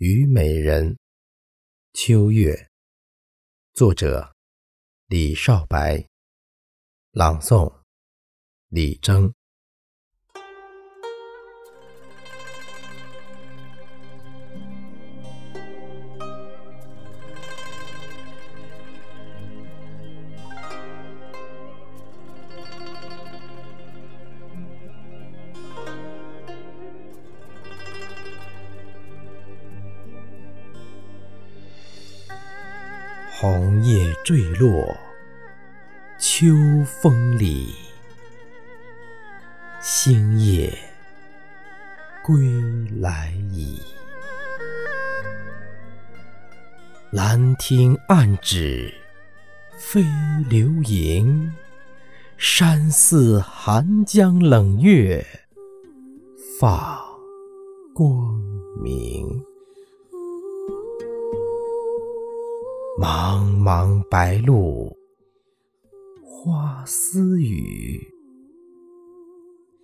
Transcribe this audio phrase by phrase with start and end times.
[0.00, 0.96] 虞美人，
[1.92, 2.70] 秋月。
[3.72, 4.32] 作者：
[5.08, 6.06] 李少白。
[7.10, 7.82] 朗诵：
[8.68, 9.34] 李征。
[33.40, 34.98] 红叶坠落
[36.18, 36.48] 秋
[36.84, 37.72] 风里，
[39.80, 40.76] 星夜
[42.24, 42.36] 归
[43.00, 43.80] 来矣。
[47.12, 48.92] 兰亭暗指
[49.76, 50.04] 飞
[50.50, 51.54] 流萤，
[52.36, 55.24] 山寺寒江冷月
[56.58, 57.00] 放
[57.94, 58.36] 光
[58.82, 59.40] 明。
[63.00, 64.92] 茫茫白露，
[66.20, 68.04] 花丝雨，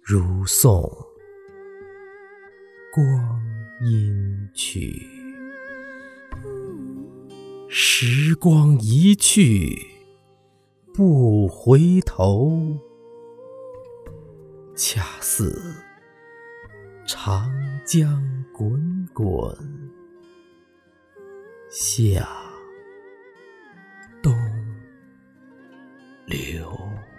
[0.03, 0.83] 如送
[2.93, 3.41] 光
[3.83, 5.01] 阴去。
[7.69, 9.79] 时光一去
[10.93, 12.77] 不回头，
[14.75, 15.57] 恰似
[17.07, 17.49] 长
[17.87, 19.57] 江滚滚
[21.71, 22.44] 向。
[26.65, 27.14] 流。